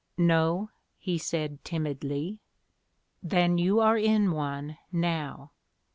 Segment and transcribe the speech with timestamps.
[0.17, 2.39] "No," he said, timidly.
[3.21, 5.51] "Then you are in one now.